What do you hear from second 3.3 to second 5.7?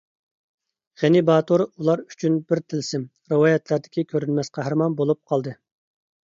رىۋايەتلەردىكى كۆرۈنمەس قەھرىمان بولۇپ قالدى.